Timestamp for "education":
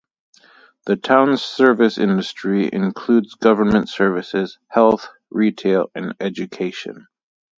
6.19-7.05